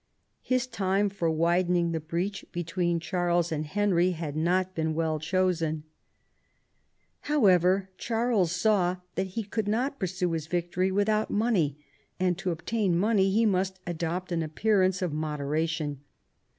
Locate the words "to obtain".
12.39-12.97